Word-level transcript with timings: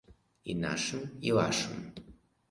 І 0.53 0.53
нашым, 0.61 1.03
і 1.31 1.35
вашым. 1.39 1.77